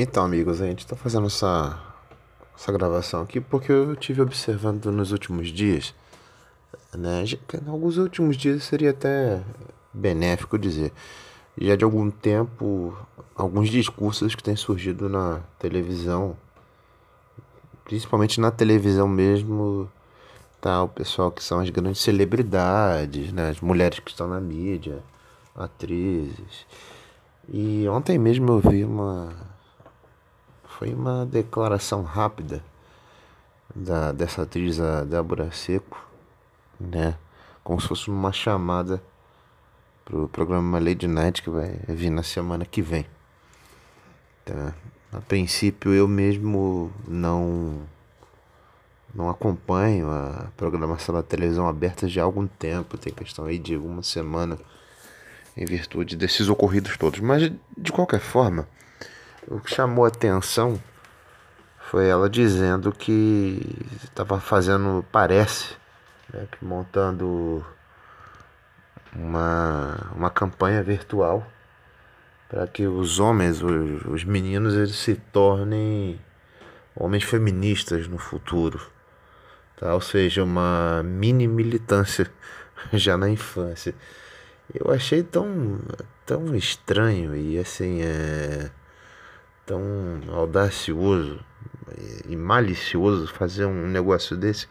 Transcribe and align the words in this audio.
Então, 0.00 0.24
amigos, 0.24 0.62
a 0.62 0.66
gente 0.66 0.84
está 0.84 0.94
fazendo 0.94 1.26
essa, 1.26 1.76
essa 2.56 2.70
gravação 2.70 3.22
aqui 3.22 3.40
porque 3.40 3.72
eu 3.72 3.96
tive 3.96 4.22
observando 4.22 4.92
nos 4.92 5.10
últimos 5.10 5.48
dias, 5.48 5.92
né? 6.96 7.24
Alguns 7.66 7.96
últimos 7.96 8.36
dias 8.36 8.62
seria 8.62 8.90
até 8.90 9.42
benéfico 9.92 10.56
dizer, 10.56 10.92
já 11.60 11.74
de 11.74 11.82
algum 11.82 12.12
tempo, 12.12 12.96
alguns 13.34 13.70
discursos 13.70 14.36
que 14.36 14.42
têm 14.42 14.54
surgido 14.54 15.08
na 15.08 15.40
televisão, 15.58 16.36
principalmente 17.84 18.40
na 18.40 18.52
televisão 18.52 19.08
mesmo, 19.08 19.90
tá? 20.60 20.80
O 20.80 20.88
pessoal 20.88 21.32
que 21.32 21.42
são 21.42 21.58
as 21.58 21.70
grandes 21.70 22.00
celebridades, 22.00 23.32
né? 23.32 23.50
As 23.50 23.60
mulheres 23.60 23.98
que 23.98 24.12
estão 24.12 24.28
na 24.28 24.40
mídia, 24.40 25.02
atrizes. 25.56 26.66
E 27.48 27.88
ontem 27.88 28.16
mesmo 28.16 28.52
eu 28.52 28.60
vi 28.60 28.84
uma 28.84 29.47
foi 30.78 30.94
uma 30.94 31.26
declaração 31.26 32.02
rápida 32.02 32.62
da, 33.74 34.12
dessa 34.12 34.42
atriz, 34.42 34.78
a 34.78 35.02
Débora 35.02 35.50
Seco, 35.50 36.08
né? 36.78 37.16
Como 37.64 37.80
se 37.80 37.88
fosse 37.88 38.08
uma 38.08 38.32
chamada 38.32 39.02
pro 40.04 40.28
programa 40.28 40.78
Lady 40.78 41.08
Night 41.08 41.42
que 41.42 41.50
vai 41.50 41.80
vir 41.88 42.10
na 42.10 42.22
semana 42.22 42.64
que 42.64 42.80
vem. 42.80 43.04
Tá? 44.44 44.72
A 45.12 45.20
princípio 45.20 45.92
eu 45.92 46.06
mesmo 46.06 46.92
não 47.06 47.82
não 49.12 49.28
acompanho 49.28 50.08
a 50.08 50.48
programação 50.56 51.12
da 51.12 51.24
televisão 51.24 51.66
aberta 51.66 52.06
já 52.06 52.22
há 52.22 52.24
algum 52.24 52.46
tempo, 52.46 52.96
tem 52.96 53.12
questão 53.12 53.46
aí 53.46 53.58
de 53.58 53.76
uma 53.76 54.02
semana 54.04 54.56
em 55.56 55.64
virtude 55.64 56.14
desses 56.14 56.48
ocorridos 56.48 56.96
todos. 56.96 57.18
Mas 57.18 57.50
de 57.76 57.90
qualquer 57.90 58.20
forma, 58.20 58.68
o 59.50 59.60
que 59.60 59.74
chamou 59.74 60.04
atenção 60.04 60.80
foi 61.90 62.06
ela 62.06 62.28
dizendo 62.28 62.92
que 62.92 63.60
estava 64.04 64.38
fazendo, 64.38 65.04
parece, 65.10 65.74
né, 66.32 66.46
que 66.50 66.62
montando 66.62 67.64
uma, 69.14 70.10
uma 70.14 70.30
campanha 70.30 70.82
virtual 70.82 71.46
para 72.48 72.66
que 72.66 72.86
os 72.86 73.18
homens, 73.18 73.62
os, 73.62 74.04
os 74.04 74.24
meninos, 74.24 74.74
eles 74.74 74.96
se 74.96 75.14
tornem 75.14 76.20
homens 76.94 77.24
feministas 77.24 78.06
no 78.06 78.18
futuro. 78.18 78.80
Tá? 79.76 79.94
Ou 79.94 80.00
seja, 80.00 80.44
uma 80.44 81.02
mini 81.02 81.46
militância 81.46 82.30
já 82.92 83.16
na 83.16 83.30
infância. 83.30 83.94
Eu 84.74 84.92
achei 84.92 85.22
tão, 85.22 85.78
tão 86.26 86.54
estranho 86.54 87.34
e 87.34 87.58
assim 87.58 88.02
é 88.02 88.70
tão 89.68 89.82
audacioso 90.32 91.38
e 92.26 92.34
malicioso 92.34 93.28
fazer 93.28 93.66
um 93.66 93.86
negócio 93.86 94.34
desse 94.34 94.66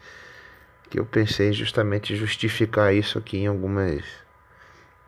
que 0.90 1.00
eu 1.00 1.06
pensei 1.06 1.54
justamente 1.54 2.16
justificar 2.16 2.94
isso 2.94 3.20
aqui 3.20 3.38
em 3.38 3.48
algumas, 3.48 4.04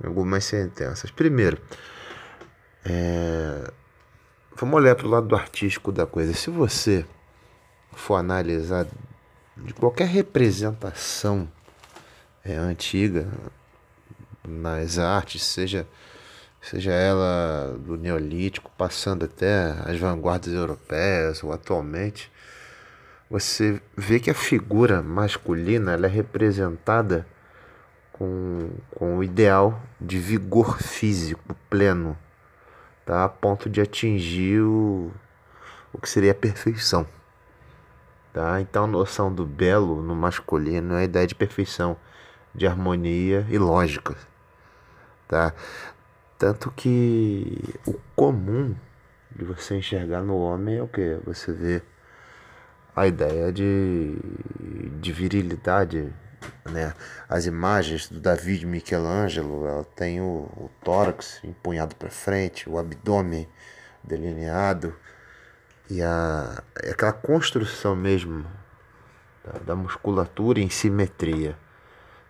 algumas 0.04 0.46
sentenças. 0.46 1.10
Primeiro, 1.10 1.58
é, 2.86 3.72
vamos 4.56 4.76
olhar 4.76 4.96
para 4.96 5.08
o 5.08 5.10
lado 5.10 5.28
do 5.28 5.36
artístico 5.36 5.92
da 5.92 6.06
coisa. 6.06 6.34
Se 6.34 6.50
você 6.52 7.06
for 7.94 8.16
analisar 8.16 8.86
de 9.58 9.74
qualquer 9.74 10.08
representação 10.08 11.50
é, 12.46 12.56
antiga 12.56 13.28
nas 14.48 15.00
artes, 15.00 15.44
seja 15.44 15.88
seja 16.62 16.92
ela 16.92 17.78
do 17.80 17.98
Neolítico, 17.98 18.72
passando 18.78 19.26
até 19.26 19.72
as 19.86 19.98
vanguardas 19.98 20.54
europeias 20.54 21.44
ou 21.44 21.52
atualmente, 21.52 22.32
você 23.30 23.82
vê 23.96 24.20
que 24.20 24.30
a 24.30 24.34
figura 24.34 25.02
masculina 25.02 25.94
ela 25.94 26.08
é 26.08 26.10
representada 26.10 27.26
com, 28.12 28.72
com 28.92 29.18
o 29.18 29.24
ideal 29.24 29.82
de 30.02 30.20
vigor 30.20 30.82
físico 30.82 31.56
pleno, 31.70 32.18
tá? 33.06 33.24
a 33.24 33.30
ponto 33.30 33.70
de 33.70 33.80
atingir 33.80 34.62
o, 34.62 35.12
o 35.94 36.00
que 36.00 36.10
seria 36.10 36.32
a 36.32 36.36
perfeição. 36.36 37.08
Tá? 38.34 38.60
Então 38.62 38.84
a 38.84 38.88
noção 38.88 39.34
do 39.34 39.46
belo 39.46 40.02
no 40.02 40.16
masculino 40.16 40.96
é 40.96 41.00
a 41.00 41.04
ideia 41.04 41.26
de 41.26 41.36
perfeição, 41.36 41.96
de 42.54 42.68
harmonia 42.68 43.46
e 43.50 43.58
lógica. 43.58 44.16
Tá? 45.28 45.54
Tanto 46.40 46.72
que 46.72 47.62
o 47.86 47.96
comum 48.16 48.74
de 49.36 49.44
você 49.44 49.76
enxergar 49.76 50.22
no 50.22 50.38
homem 50.38 50.78
é 50.78 50.82
o 50.82 50.88
que? 50.88 51.20
Você 51.26 51.52
vê 51.52 51.82
a 52.96 53.06
ideia 53.06 53.52
de, 53.52 54.16
de 55.02 55.12
virilidade, 55.12 56.10
né? 56.72 56.94
As 57.28 57.46
imagens 57.46 58.08
do 58.08 58.22
David 58.22 58.66
Michelangelo, 58.66 59.68
ela 59.68 59.84
tem 59.84 60.22
o, 60.22 60.50
o 60.56 60.72
tórax 60.82 61.42
empunhado 61.44 61.94
para 61.98 62.10
frente, 62.10 62.70
o 62.70 62.80
abdômen 62.80 63.46
delineado 64.02 64.96
e 65.90 66.02
a, 66.02 66.64
aquela 66.90 67.12
construção 67.12 67.98
mesmo 67.98 68.46
da, 69.44 69.60
da 69.60 69.76
musculatura 69.76 70.62
em 70.62 70.70
simetria. 70.70 71.58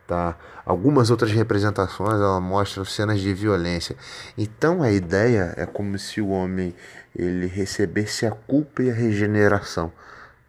Tá? 0.10 0.36
Algumas 0.66 1.12
outras 1.12 1.32
representações 1.32 2.16
ela 2.16 2.42
mostram 2.42 2.84
cenas 2.84 3.22
de 3.22 3.32
violência. 3.32 3.96
Então 4.36 4.82
a 4.82 4.92
ideia 4.92 5.54
é 5.56 5.68
como 5.68 6.00
se 6.00 6.20
o 6.20 6.30
homem 6.30 6.74
ele 7.16 7.46
recebesse 7.46 8.26
a 8.26 8.32
culpa 8.32 8.82
e 8.82 8.90
a 8.90 8.94
regeneração. 8.94 9.94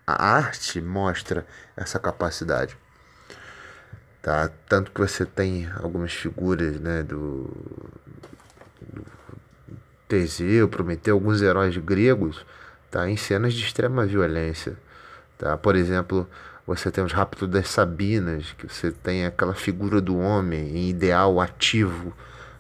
A 0.06 0.34
arte 0.34 0.81
mostra 0.81 1.47
essa 1.76 1.98
capacidade. 1.98 2.75
Tá? 4.22 4.50
Tanto 4.66 4.93
que 4.93 4.98
você 4.98 5.26
tem 5.26 5.69
algumas 5.82 6.15
figuras 6.15 6.81
né, 6.81 7.03
do, 7.03 7.54
do 8.81 9.04
Teseu, 10.09 10.71
Prometeu, 10.71 11.16
alguns 11.16 11.42
heróis 11.42 11.77
gregos 11.77 12.47
tá, 12.91 13.10
em 13.10 13.16
cenas 13.19 13.53
de 13.53 13.62
extrema 13.62 14.06
violência. 14.06 14.75
Tá? 15.37 15.59
Por 15.59 15.77
exemplo, 15.77 16.27
você 16.76 16.91
tem 16.91 17.03
os 17.03 17.12
raptos 17.12 17.48
das 17.48 17.69
Sabinas, 17.69 18.53
que 18.56 18.72
você 18.72 18.92
tem 18.92 19.26
aquela 19.26 19.54
figura 19.54 20.00
do 20.00 20.16
homem 20.16 20.76
em 20.76 20.88
ideal 20.88 21.41
ativo, 21.41 22.12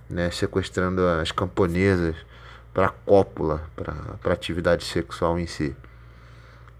né, 0.08 0.30
sequestrando 0.32 1.06
as 1.06 1.30
camponesas 1.30 2.16
para 2.74 2.88
cópula, 2.88 3.62
para 3.76 4.32
atividade 4.32 4.84
sexual 4.84 5.38
em 5.38 5.46
si. 5.46 5.76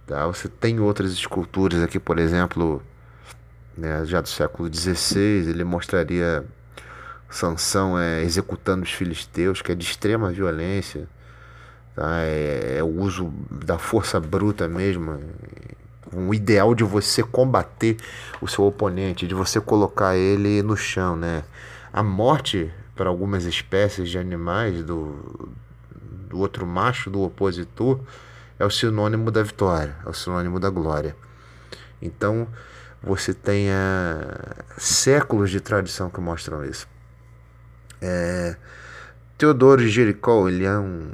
Tá? 0.07 0.27
Você 0.27 0.49
tem 0.49 0.81
outras 0.81 1.13
esculturas 1.13 1.83
aqui, 1.83 2.01
por 2.01 2.19
exemplo, 2.19 2.83
né, 3.77 4.05
já 4.05 4.21
do 4.21 4.29
século 4.29 4.73
XVI, 4.73 5.51
ele 5.51 5.63
mostraria 5.63 6.45
Sansão 7.29 7.97
é, 7.97 8.23
executando 8.23 8.83
os 8.83 8.91
filisteus, 8.91 9.63
que 9.63 9.71
é 9.71 9.75
de 9.77 9.85
extrema 9.85 10.33
violência. 10.33 11.09
Tá? 11.95 12.23
É, 12.23 12.79
é 12.79 12.83
o 12.83 12.89
uso 12.89 13.33
da 13.49 13.79
força 13.79 14.19
bruta 14.19 14.67
mesmo 14.67 15.21
um 16.13 16.33
ideal 16.35 16.75
de 16.75 16.85
você 16.85 17.23
combater 17.23 17.97
o 18.41 18.49
seu 18.49 18.65
oponente, 18.65 19.27
de 19.27 19.35
você 19.35 19.61
colocar 19.61 20.17
ele 20.17 20.63
no 20.63 20.77
chão, 20.77 21.17
né? 21.17 21.45
A 21.93 22.03
morte 22.03 22.73
para 22.95 23.09
algumas 23.09 23.45
espécies 23.45 24.11
de 24.11 24.19
animais 24.19 24.85
do, 24.85 25.49
do 26.29 26.39
outro 26.39 26.67
macho, 26.67 27.11
do 27.11 27.23
opositor, 27.23 28.01
é 28.59 28.65
o 28.65 28.71
sinônimo 28.71 29.31
da 29.31 29.43
vitória, 29.43 29.97
é 30.05 30.09
o 30.09 30.13
sinônimo 30.13 30.61
da 30.61 30.69
glória. 30.69 31.17
Então, 32.03 32.47
você 33.03 33.33
tem 33.33 33.71
é, 33.71 33.75
séculos 34.77 35.51
de 35.51 35.61
tradição 35.61 36.11
que 36.11 36.21
mostram 36.21 36.65
isso. 36.65 36.87
É, 38.01 38.57
Teodoro 39.39 39.87
Jericó, 39.87 40.49
ele 40.49 40.65
é 40.65 40.79
um, 40.79 41.11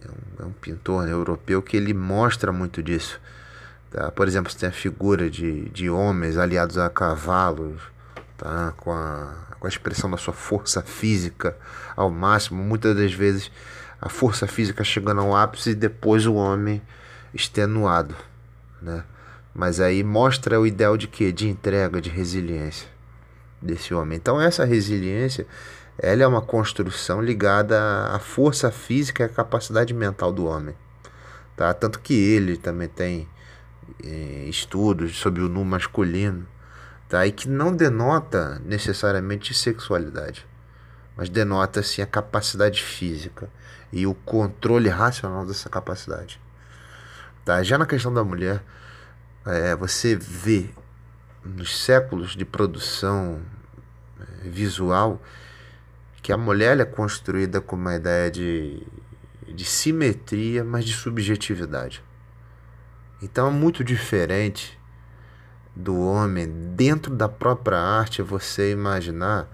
é 0.00 0.08
um, 0.08 0.44
é 0.44 0.46
um 0.46 0.52
pintor 0.52 1.04
né, 1.04 1.12
europeu 1.12 1.60
que 1.60 1.76
ele 1.76 1.92
mostra 1.92 2.52
muito 2.52 2.82
disso. 2.82 3.20
Tá? 3.90 4.10
Por 4.10 4.28
exemplo, 4.28 4.50
você 4.50 4.58
tem 4.58 4.68
a 4.68 4.72
figura 4.72 5.28
de, 5.28 5.68
de 5.70 5.90
homens 5.90 6.36
aliados 6.36 6.78
a 6.78 6.88
cavalos, 6.88 7.82
tá? 8.38 8.72
com, 8.76 8.92
a, 8.92 9.34
com 9.58 9.66
a 9.66 9.68
expressão 9.68 10.10
da 10.10 10.16
sua 10.16 10.32
força 10.32 10.80
física 10.82 11.56
ao 11.96 12.10
máximo. 12.10 12.62
Muitas 12.62 12.96
das 12.96 13.12
vezes 13.12 13.50
a 14.00 14.08
força 14.08 14.46
física 14.46 14.84
chegando 14.84 15.20
ao 15.20 15.36
ápice 15.36 15.70
e 15.70 15.74
depois 15.74 16.24
o 16.24 16.34
homem 16.34 16.80
extenuado. 17.34 18.14
Né? 18.80 19.02
Mas 19.52 19.80
aí 19.80 20.04
mostra 20.04 20.60
o 20.60 20.66
ideal 20.66 20.96
de 20.96 21.08
quê? 21.08 21.32
De 21.32 21.48
entrega, 21.48 22.00
de 22.00 22.08
resiliência 22.08 22.88
desse 23.60 23.92
homem. 23.92 24.16
Então 24.16 24.40
essa 24.40 24.64
resiliência 24.64 25.46
ela 25.98 26.22
é 26.22 26.26
uma 26.26 26.40
construção 26.40 27.20
ligada 27.20 28.06
à 28.06 28.18
força 28.18 28.70
física 28.70 29.24
e 29.24 29.26
à 29.26 29.28
capacidade 29.28 29.92
mental 29.92 30.32
do 30.32 30.46
homem. 30.46 30.74
Tá? 31.56 31.74
Tanto 31.74 32.00
que 32.00 32.14
ele 32.14 32.56
também 32.56 32.88
tem 32.88 33.28
é, 34.02 34.46
estudos 34.48 35.16
sobre 35.18 35.42
o 35.42 35.48
nu 35.48 35.64
masculino, 35.64 36.46
tá? 37.08 37.26
e 37.26 37.32
que 37.32 37.48
não 37.48 37.74
denota 37.74 38.60
necessariamente 38.64 39.52
sexualidade, 39.54 40.46
mas 41.16 41.28
denota 41.28 41.82
sim 41.82 42.02
a 42.02 42.06
capacidade 42.06 42.82
física 42.82 43.48
e 43.92 44.06
o 44.06 44.14
controle 44.14 44.88
racional 44.88 45.44
dessa 45.44 45.68
capacidade. 45.68 46.40
Tá? 47.44 47.62
Já 47.62 47.76
na 47.76 47.86
questão 47.86 48.12
da 48.12 48.22
mulher, 48.22 48.62
é, 49.44 49.74
você 49.74 50.14
vê 50.14 50.70
nos 51.44 51.84
séculos 51.84 52.36
de 52.36 52.44
produção 52.44 53.40
é, 54.20 54.48
visual 54.48 55.20
que 56.22 56.32
a 56.32 56.36
mulher 56.36 56.78
é 56.78 56.84
construída 56.84 57.60
com 57.60 57.76
uma 57.76 57.94
ideia 57.94 58.30
de, 58.30 58.86
de 59.48 59.64
simetria, 59.64 60.62
mas 60.62 60.84
de 60.84 60.92
subjetividade. 60.92 62.02
Então 63.22 63.48
é 63.48 63.50
muito 63.50 63.84
diferente 63.84 64.78
do 65.74 65.98
homem 66.00 66.48
dentro 66.74 67.14
da 67.14 67.28
própria 67.28 67.78
arte 67.78 68.22
você 68.22 68.72
imaginar 68.72 69.48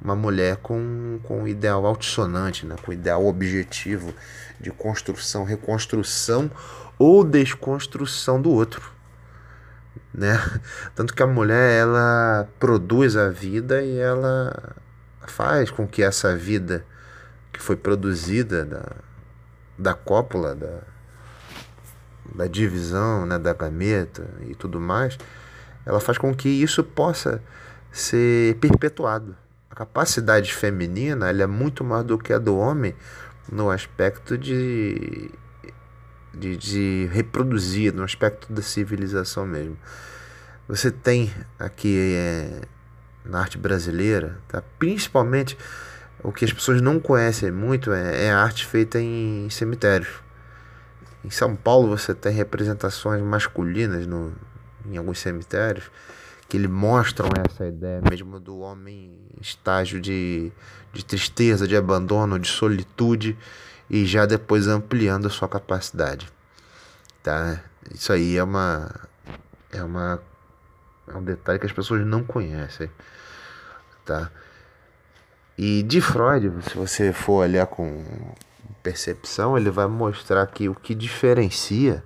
uma 0.00 0.14
mulher 0.14 0.56
com, 0.58 1.18
com 1.24 1.42
um 1.42 1.48
ideal 1.48 1.84
altissonante, 1.84 2.64
né? 2.64 2.76
com 2.82 2.92
um 2.92 2.94
ideal 2.94 3.26
objetivo 3.26 4.14
de 4.60 4.70
construção, 4.70 5.44
reconstrução 5.44 6.50
ou 6.98 7.24
desconstrução 7.24 8.40
do 8.40 8.50
outro. 8.50 8.92
Né? 10.14 10.38
Tanto 10.94 11.12
que 11.12 11.22
a 11.22 11.26
mulher 11.26 11.80
ela 11.80 12.48
produz 12.58 13.16
a 13.16 13.28
vida 13.28 13.82
e 13.82 13.98
ela 13.98 14.76
faz 15.26 15.70
com 15.70 15.86
que 15.86 16.02
essa 16.02 16.36
vida 16.36 16.84
que 17.52 17.60
foi 17.60 17.74
produzida 17.74 18.64
da, 18.64 18.96
da 19.76 19.94
cópula, 19.94 20.54
da, 20.54 20.82
da 22.34 22.46
divisão, 22.46 23.26
né, 23.26 23.38
da 23.38 23.52
gameta 23.52 24.28
e 24.46 24.54
tudo 24.54 24.80
mais, 24.80 25.18
ela 25.84 26.00
faz 26.00 26.18
com 26.18 26.34
que 26.34 26.48
isso 26.48 26.84
possa 26.84 27.42
ser 27.90 28.56
perpetuado. 28.56 29.36
A 29.70 29.74
capacidade 29.74 30.52
feminina 30.52 31.28
ela 31.28 31.42
é 31.42 31.46
muito 31.46 31.84
mais 31.84 32.04
do 32.04 32.18
que 32.18 32.32
a 32.32 32.38
do 32.38 32.56
homem 32.56 32.94
no 33.50 33.70
aspecto 33.70 34.36
de, 34.36 35.30
de, 36.34 36.56
de 36.56 37.10
reproduzir, 37.12 37.94
no 37.94 38.02
aspecto 38.02 38.52
da 38.52 38.62
civilização 38.62 39.46
mesmo. 39.46 39.76
Você 40.68 40.90
tem 40.90 41.32
aqui 41.58 41.96
é, 42.14 42.60
na 43.24 43.40
arte 43.40 43.56
brasileira, 43.56 44.38
tá? 44.48 44.62
principalmente 44.78 45.56
o 46.22 46.32
que 46.32 46.44
as 46.44 46.52
pessoas 46.52 46.80
não 46.80 47.00
conhecem 47.00 47.50
muito 47.50 47.92
é, 47.92 48.26
é 48.26 48.30
a 48.30 48.42
arte 48.42 48.66
feita 48.66 49.00
em 49.00 49.48
cemitérios. 49.50 50.27
Em 51.28 51.30
São 51.30 51.54
Paulo 51.54 51.88
você 51.88 52.14
tem 52.14 52.32
representações 52.32 53.22
masculinas 53.22 54.06
no, 54.06 54.32
em 54.86 54.96
alguns 54.96 55.18
cemitérios 55.18 55.90
que 56.48 56.56
ele 56.56 56.66
mostram 56.66 57.28
essa 57.46 57.66
ideia 57.66 58.00
mesmo 58.00 58.40
do 58.40 58.60
homem 58.60 59.12
em 59.36 59.38
estágio 59.38 60.00
de, 60.00 60.50
de 60.90 61.04
tristeza, 61.04 61.68
de 61.68 61.76
abandono, 61.76 62.38
de 62.38 62.48
solitude 62.48 63.36
e 63.90 64.06
já 64.06 64.24
depois 64.24 64.66
ampliando 64.66 65.26
a 65.26 65.30
sua 65.30 65.46
capacidade. 65.46 66.32
Tá? 67.22 67.60
Isso 67.94 68.10
aí 68.10 68.38
é 68.38 68.42
uma 68.42 68.90
é 69.70 69.82
uma 69.82 70.22
é 71.08 71.14
um 71.14 71.22
detalhe 71.22 71.58
que 71.58 71.66
as 71.66 71.72
pessoas 71.72 72.06
não 72.06 72.24
conhecem, 72.24 72.90
tá? 74.06 74.30
E 75.58 75.82
de 75.82 76.00
Freud, 76.00 76.50
se 76.70 76.74
você 76.74 77.12
for 77.12 77.42
olhar 77.42 77.66
com 77.66 78.02
percepção, 78.82 79.56
ele 79.56 79.70
vai 79.70 79.86
mostrar 79.86 80.46
que 80.46 80.68
o 80.68 80.74
que 80.74 80.94
diferencia 80.94 82.02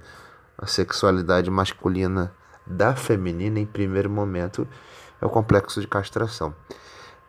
a 0.56 0.66
sexualidade 0.66 1.50
masculina 1.50 2.34
da 2.66 2.94
feminina 2.94 3.58
em 3.58 3.66
primeiro 3.66 4.08
momento 4.08 4.66
é 5.20 5.26
o 5.26 5.30
complexo 5.30 5.80
de 5.80 5.88
castração. 5.88 6.54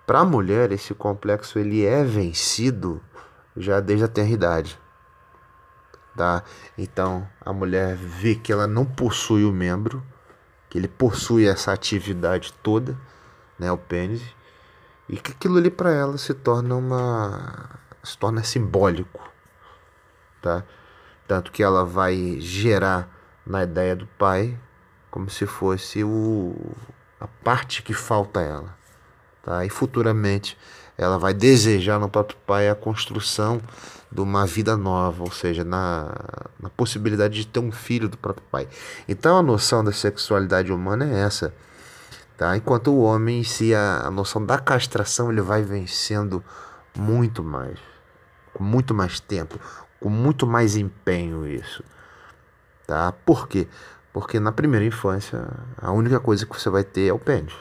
Para 0.06 0.20
a 0.20 0.26
mulher, 0.26 0.72
esse 0.72 0.94
complexo 0.94 1.58
ele 1.58 1.86
é 1.86 2.04
vencido 2.04 3.02
já 3.56 3.80
desde 3.80 4.06
a 4.06 4.08
tenridade. 4.08 4.78
Tá? 6.16 6.44
Então, 6.78 7.28
a 7.42 7.52
mulher 7.52 7.96
vê 7.96 8.36
que 8.36 8.52
ela 8.52 8.68
não 8.68 8.86
possui 8.86 9.44
o 9.46 9.52
membro, 9.52 10.04
que 10.70 10.78
ele 10.78 10.88
possui 10.88 11.48
essa 11.48 11.72
atividade 11.72 12.54
toda, 12.62 12.98
né, 13.58 13.72
o 13.72 13.78
pênis, 13.78 14.22
e 15.08 15.18
que 15.18 15.32
aquilo 15.32 15.58
ali 15.58 15.70
para 15.70 15.92
ela 15.92 16.18
se 16.18 16.34
torna 16.34 16.76
uma 16.76 17.80
se 18.04 18.18
torna 18.18 18.44
simbólico, 18.44 19.22
tá? 20.42 20.64
Tanto 21.28 21.52
que 21.52 21.64
ela 21.64 21.86
vai 21.86 22.38
gerar 22.40 23.10
na 23.46 23.64
ideia 23.64 23.96
do 23.96 24.06
pai 24.06 24.58
como 25.10 25.30
se 25.30 25.46
fosse 25.46 26.04
o, 26.04 26.56
a 27.20 27.28
parte 27.28 27.82
que 27.82 27.94
falta 27.94 28.40
a 28.40 28.44
ela. 28.44 28.78
Tá? 29.44 29.66
E 29.66 29.70
futuramente 29.70 30.58
ela 30.98 31.18
vai 31.18 31.34
desejar 31.34 32.00
no 32.00 32.10
próprio 32.10 32.38
pai 32.46 32.70
a 32.70 32.76
construção 32.76 33.62
de 34.12 34.22
uma 34.22 34.46
vida 34.46 34.78
nova, 34.78 35.24
ou 35.24 35.32
seja, 35.32 35.64
na, 35.64 36.14
na 36.60 36.70
possibilidade 36.70 37.36
de 37.36 37.48
ter 37.48 37.60
um 37.60 37.72
filho 37.72 38.08
do 38.08 38.18
próprio 38.18 38.46
pai. 38.52 38.68
Então 39.08 39.38
a 39.38 39.42
noção 39.42 39.84
da 39.84 39.92
sexualidade 39.92 40.72
humana 40.72 41.06
é 41.06 41.22
essa. 41.22 41.54
Tá? 42.38 42.56
Enquanto 42.58 42.92
o 42.92 43.02
homem 43.02 43.40
em 43.40 43.44
si, 43.44 43.74
a, 43.74 44.02
a 44.06 44.12
noção 44.12 44.46
da 44.46 44.60
castração, 44.60 45.32
ele 45.32 45.42
vai 45.42 45.64
vencendo 45.64 46.44
muito 46.96 47.44
mais, 47.44 47.80
com 48.54 48.64
muito 48.64 48.94
mais 48.94 49.20
tempo, 49.20 49.60
com 50.00 50.10
muito 50.10 50.46
mais 50.46 50.76
empenho 50.76 51.48
isso. 51.48 51.84
Tá? 52.86 53.12
Por 53.26 53.48
quê? 53.48 53.68
Porque 54.12 54.40
na 54.40 54.52
primeira 54.52 54.86
infância, 54.86 55.48
a 55.78 55.92
única 55.92 56.20
coisa 56.20 56.46
que 56.46 56.60
você 56.60 56.70
vai 56.70 56.84
ter 56.84 57.08
é 57.08 57.14
o 57.14 57.20
pênis. 57.20 57.54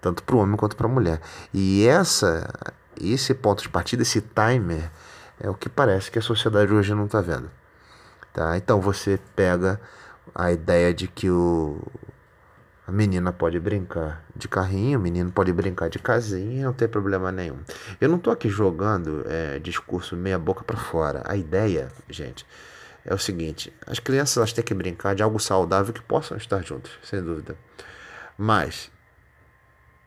Tanto 0.00 0.22
para 0.24 0.34
o 0.34 0.40
homem 0.40 0.56
quanto 0.56 0.74
para 0.74 0.86
a 0.86 0.90
mulher. 0.90 1.20
E 1.54 1.86
essa, 1.86 2.52
esse 3.00 3.32
ponto 3.34 3.62
de 3.62 3.68
partida, 3.68 4.02
esse 4.02 4.20
timer, 4.20 4.90
é 5.38 5.48
o 5.48 5.54
que 5.54 5.68
parece 5.68 6.10
que 6.10 6.18
a 6.18 6.22
sociedade 6.22 6.72
hoje 6.72 6.92
não 6.94 7.06
está 7.06 7.20
vendo. 7.20 7.48
Tá? 8.32 8.56
Então 8.56 8.80
você 8.80 9.20
pega 9.36 9.80
a 10.34 10.50
ideia 10.50 10.92
de 10.92 11.06
que 11.06 11.30
o, 11.30 11.80
a 12.86 12.90
menina 12.90 13.32
pode 13.32 13.60
brincar 13.60 14.24
de 14.34 14.48
carrinho, 14.48 14.98
o 14.98 15.02
menino 15.02 15.30
pode 15.30 15.52
brincar 15.52 15.88
de 15.88 15.98
casinha, 15.98 16.66
não 16.66 16.72
tem 16.72 16.88
problema 16.88 17.30
nenhum. 17.30 17.58
Eu 18.00 18.08
não 18.08 18.16
estou 18.16 18.32
aqui 18.32 18.48
jogando 18.48 19.24
é, 19.28 19.58
discurso 19.60 20.16
meia 20.16 20.38
boca 20.38 20.64
para 20.64 20.76
fora. 20.76 21.22
A 21.24 21.36
ideia, 21.36 21.88
gente, 22.08 22.44
é 23.04 23.14
o 23.14 23.18
seguinte: 23.18 23.72
as 23.86 24.00
crianças 24.00 24.36
elas 24.36 24.52
têm 24.52 24.64
que 24.64 24.74
brincar 24.74 25.14
de 25.14 25.22
algo 25.22 25.38
saudável 25.38 25.94
que 25.94 26.02
possam 26.02 26.36
estar 26.36 26.62
juntas, 26.62 26.90
sem 27.04 27.22
dúvida. 27.22 27.56
Mas 28.36 28.90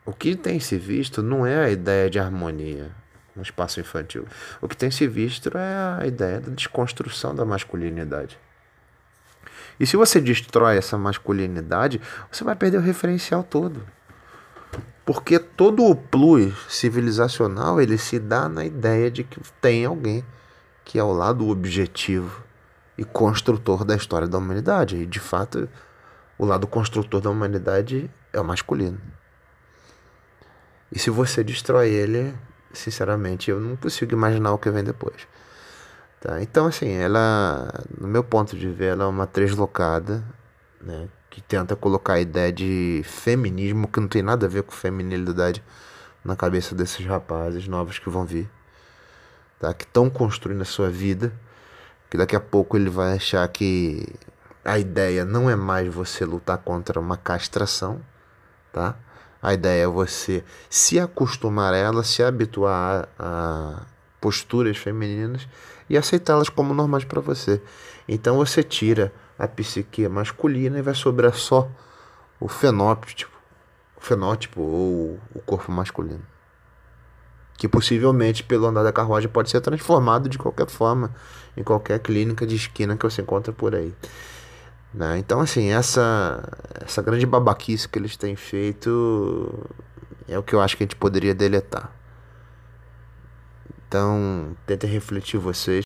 o 0.06 0.12
que 0.12 0.36
tem 0.36 0.60
se 0.60 0.78
visto 0.78 1.24
não 1.24 1.46
é 1.46 1.66
a 1.66 1.70
ideia 1.70 2.10
de 2.10 2.20
harmonia 2.20 2.92
no 3.36 3.42
espaço 3.42 3.80
infantil. 3.80 4.26
O 4.62 4.68
que 4.68 4.76
tem 4.76 4.92
se 4.92 5.08
visto 5.08 5.50
é 5.58 6.02
a 6.02 6.06
ideia 6.06 6.42
da 6.42 6.52
desconstrução 6.52 7.34
da 7.34 7.46
masculinidade. 7.46 8.38
E 9.80 9.86
se 9.86 9.98
você 9.98 10.22
destrói 10.22 10.78
essa 10.78 10.98
masculinidade, 10.98 12.02
você 12.32 12.44
vai 12.44 12.56
perder 12.56 12.78
o 12.78 12.82
referencial 12.82 13.44
todo. 13.44 13.84
Porque 15.06 15.38
todo 15.38 15.86
o 15.86 15.96
plus 15.96 16.54
civilizacional 16.68 17.80
ele 17.80 17.98
se 17.98 18.18
dá 18.18 18.50
na 18.50 18.66
ideia 18.66 19.12
de 19.12 19.24
que 19.24 19.40
tem 19.62 19.86
alguém 19.86 20.26
que 20.84 20.98
é 20.98 21.04
o 21.04 21.12
lado 21.12 21.50
objetivo 21.50 22.44
e 22.98 23.04
construtor 23.04 23.84
da 23.84 23.96
história 23.96 24.28
da 24.28 24.38
humanidade. 24.38 24.98
E 24.98 25.06
de 25.06 25.20
fato, 25.20 25.70
o 26.38 26.46
lado 26.46 26.66
construtor 26.68 27.22
da 27.22 27.30
humanidade 27.30 28.10
é 28.32 28.40
o 28.40 28.46
masculino. 28.46 29.00
E 30.92 30.98
se 30.98 31.10
você 31.10 31.44
destrói 31.44 31.90
ele, 31.90 32.34
sinceramente, 32.74 33.52
eu 33.52 33.60
não 33.60 33.76
consigo 33.76 34.14
imaginar 34.14 34.54
o 34.54 34.58
que 34.58 34.70
vem 34.70 34.84
depois. 34.84 35.28
Tá? 36.26 36.42
Então, 36.42 36.66
assim, 36.66 36.90
ela, 36.90 37.72
no 38.00 38.08
meu 38.08 38.24
ponto 38.24 38.58
de 38.58 38.68
ver, 38.68 38.94
ela 38.94 39.04
é 39.04 39.08
uma 39.08 39.28
translocada, 39.28 40.24
né? 40.82 41.08
Que 41.30 41.40
tenta 41.40 41.76
colocar 41.76 42.14
a 42.14 42.20
ideia 42.20 42.52
de 42.52 43.04
feminismo, 43.06 43.88
que 43.88 44.00
não 44.00 44.08
tem 44.08 44.24
nada 44.24 44.48
a 44.48 44.50
ver 44.50 44.64
com 44.64 44.72
feminilidade, 44.72 45.64
na 46.24 46.36
cabeça 46.36 46.74
desses 46.74 47.06
rapazes 47.06 47.68
novos 47.68 48.00
que 48.00 48.10
vão 48.10 48.26
vir, 48.26 48.50
tá? 49.60 49.72
Que 49.72 49.84
estão 49.84 50.10
construindo 50.10 50.64
a 50.64 50.66
sua 50.66 50.90
vida 50.90 51.32
que 52.10 52.18
daqui 52.18 52.36
a 52.36 52.40
pouco 52.40 52.76
ele 52.76 52.90
vai 52.90 53.14
achar 53.14 53.48
que 53.48 54.08
a 54.64 54.80
ideia 54.80 55.26
não 55.26 55.48
é 55.48 55.56
mais 55.56 55.94
você 55.94 56.26
lutar 56.26 56.58
contra 56.58 57.00
uma 57.00 57.18
castração, 57.18 58.02
tá? 58.74 58.96
A 59.42 59.54
ideia 59.54 59.84
é 59.84 59.88
você 59.88 60.44
se 60.70 61.00
acostumar 61.00 61.74
a 61.74 61.78
ela, 61.78 62.04
se 62.04 62.24
habituar 62.24 63.08
a, 63.20 63.84
posturas 64.26 64.76
femininas 64.76 65.48
e 65.88 65.96
aceitá-las 65.96 66.50
como 66.50 66.74
normais 66.74 67.04
para 67.04 67.22
você. 67.22 67.62
Então 68.08 68.38
você 68.38 68.64
tira 68.64 69.14
a 69.38 69.48
psique 69.48 70.08
masculina 70.08 70.80
e 70.80 70.82
vai 70.82 70.96
sobrar 70.96 71.36
só 71.36 71.70
o 72.40 72.48
fenótipo, 72.48 73.38
o 73.96 74.02
fenótipo 74.02 74.62
ou 74.62 75.20
o 75.36 75.40
corpo 75.46 75.72
masculino 75.72 76.24
que 77.56 77.68
possivelmente 77.70 78.44
pelo 78.44 78.66
andar 78.66 78.82
da 78.82 78.92
carruagem 78.92 79.30
pode 79.30 79.52
ser 79.52 79.62
transformado 79.62 80.28
de 80.28 80.40
qualquer 80.40 80.68
forma 80.68 81.16
em 81.56 81.64
qualquer 81.64 82.00
clínica 82.00 82.48
de 82.48 82.56
esquina 82.56 82.98
que 82.98 83.04
você 83.06 83.22
encontra 83.22 83.54
por 83.54 83.76
aí. 83.76 83.94
Né? 84.92 85.20
Então, 85.20 85.40
assim, 85.40 85.70
essa, 85.70 86.44
essa 86.84 87.02
grande 87.02 87.28
babaquice 87.28 87.88
que 87.88 88.00
eles 88.00 88.18
têm 88.18 88.36
feito 88.36 89.54
é 90.28 90.38
o 90.38 90.44
que 90.44 90.54
eu 90.54 90.62
acho 90.62 90.76
que 90.76 90.84
a 90.84 90.86
gente 90.86 90.96
poderia 90.96 91.34
deletar. 91.36 91.94
Então, 93.88 94.56
tentem 94.66 94.90
refletir 94.90 95.38
vocês. 95.40 95.84